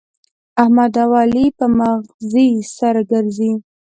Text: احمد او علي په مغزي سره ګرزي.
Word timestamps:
احمد 0.61 0.93
او 1.03 1.11
علي 1.21 1.45
په 1.57 1.65
مغزي 1.77 2.49
سره 2.77 3.01
ګرزي. 3.11 3.51